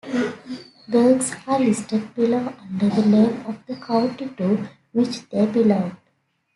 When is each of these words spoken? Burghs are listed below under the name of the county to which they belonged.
Burghs 0.89 1.33
are 1.45 1.59
listed 1.59 2.15
below 2.15 2.55
under 2.59 2.89
the 2.89 3.05
name 3.05 3.45
of 3.45 3.63
the 3.67 3.75
county 3.75 4.27
to 4.29 4.67
which 4.93 5.29
they 5.29 5.45
belonged. 5.45 5.95